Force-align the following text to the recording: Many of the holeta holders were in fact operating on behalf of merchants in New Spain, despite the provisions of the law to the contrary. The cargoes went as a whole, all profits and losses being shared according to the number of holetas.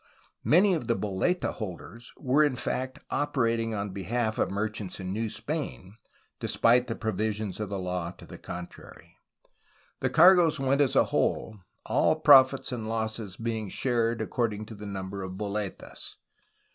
Many 0.43 0.73
of 0.73 0.87
the 0.87 0.95
holeta 0.95 1.53
holders 1.53 2.11
were 2.17 2.43
in 2.43 2.55
fact 2.55 2.97
operating 3.11 3.75
on 3.75 3.91
behalf 3.91 4.39
of 4.39 4.49
merchants 4.49 4.99
in 4.99 5.13
New 5.13 5.29
Spain, 5.29 5.95
despite 6.39 6.87
the 6.87 6.95
provisions 6.95 7.59
of 7.59 7.69
the 7.69 7.77
law 7.77 8.09
to 8.13 8.25
the 8.25 8.39
contrary. 8.39 9.19
The 9.99 10.09
cargoes 10.09 10.59
went 10.59 10.81
as 10.81 10.95
a 10.95 11.03
whole, 11.13 11.59
all 11.85 12.15
profits 12.15 12.71
and 12.71 12.89
losses 12.89 13.37
being 13.37 13.69
shared 13.69 14.21
according 14.21 14.65
to 14.65 14.73
the 14.73 14.87
number 14.87 15.21
of 15.21 15.33
holetas. 15.37 16.17